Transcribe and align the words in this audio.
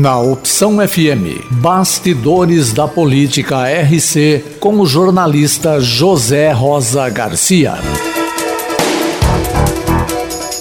Na 0.00 0.18
Opção 0.18 0.78
FM, 0.78 1.46
Bastidores 1.60 2.72
da 2.72 2.88
Política 2.88 3.64
RC, 3.64 4.42
com 4.58 4.80
o 4.80 4.86
jornalista 4.86 5.78
José 5.80 6.50
Rosa 6.50 7.08
Garcia. 7.08 7.74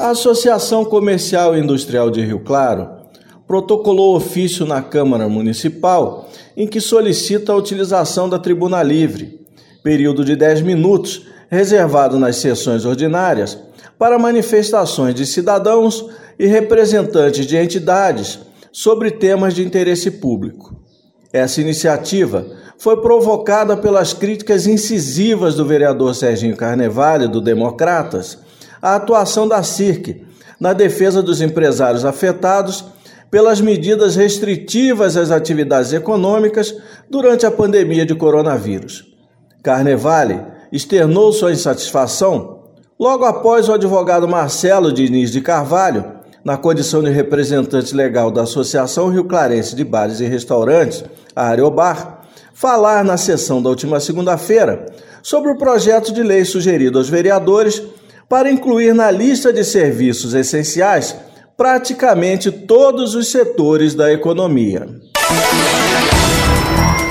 A 0.00 0.10
Associação 0.10 0.84
Comercial 0.84 1.56
e 1.56 1.60
Industrial 1.60 2.10
de 2.10 2.20
Rio 2.20 2.40
Claro 2.40 2.88
protocolou 3.46 4.16
ofício 4.16 4.66
na 4.66 4.82
Câmara 4.82 5.28
Municipal 5.28 6.28
em 6.56 6.66
que 6.66 6.80
solicita 6.80 7.52
a 7.52 7.56
utilização 7.56 8.28
da 8.28 8.38
tribuna 8.38 8.82
livre, 8.82 9.40
período 9.82 10.24
de 10.24 10.36
10 10.36 10.62
minutos, 10.62 11.26
reservado 11.48 12.18
nas 12.18 12.36
sessões 12.36 12.84
ordinárias, 12.84 13.58
para 13.98 14.18
manifestações 14.18 15.14
de 15.14 15.24
cidadãos 15.24 16.06
e 16.38 16.46
representantes 16.46 17.46
de 17.46 17.56
entidades 17.56 18.38
sobre 18.72 19.10
temas 19.10 19.54
de 19.54 19.62
interesse 19.62 20.10
público. 20.10 20.74
Essa 21.32 21.60
iniciativa 21.60 22.46
foi 22.78 23.00
provocada 23.00 23.76
pelas 23.76 24.12
críticas 24.12 24.66
incisivas 24.66 25.54
do 25.54 25.64
vereador 25.64 26.14
Serginho 26.14 26.56
Carnevale, 26.56 27.28
do 27.28 27.40
Democratas, 27.40 28.38
à 28.80 28.96
atuação 28.96 29.46
da 29.46 29.62
CIRC 29.62 30.26
na 30.58 30.72
defesa 30.72 31.22
dos 31.22 31.40
empresários 31.40 32.04
afetados 32.04 32.84
pelas 33.30 33.60
medidas 33.60 34.14
restritivas 34.14 35.16
às 35.16 35.30
atividades 35.30 35.92
econômicas 35.92 36.74
durante 37.08 37.46
a 37.46 37.50
pandemia 37.50 38.04
de 38.04 38.14
coronavírus. 38.14 39.06
Carnevale 39.62 40.40
externou 40.70 41.32
sua 41.32 41.52
insatisfação 41.52 42.64
logo 42.98 43.24
após 43.24 43.68
o 43.68 43.72
advogado 43.72 44.28
Marcelo 44.28 44.92
Diniz 44.92 45.30
de 45.30 45.40
Carvalho 45.40 46.21
na 46.44 46.56
condição 46.56 47.02
de 47.02 47.10
representante 47.10 47.94
legal 47.94 48.30
da 48.30 48.42
Associação 48.42 49.08
Rio 49.08 49.24
Clarense 49.24 49.76
de 49.76 49.84
Bares 49.84 50.20
e 50.20 50.26
Restaurantes, 50.26 51.04
a 51.34 51.46
Areobar, 51.46 52.22
falar 52.52 53.04
na 53.04 53.16
sessão 53.16 53.62
da 53.62 53.70
última 53.70 54.00
segunda-feira 54.00 54.86
sobre 55.22 55.50
o 55.50 55.56
projeto 55.56 56.12
de 56.12 56.22
lei 56.22 56.44
sugerido 56.44 56.98
aos 56.98 57.08
vereadores 57.08 57.82
para 58.28 58.50
incluir 58.50 58.94
na 58.94 59.10
lista 59.10 59.52
de 59.52 59.64
serviços 59.64 60.34
essenciais 60.34 61.14
praticamente 61.56 62.50
todos 62.50 63.14
os 63.14 63.30
setores 63.30 63.94
da 63.94 64.12
economia. 64.12 64.88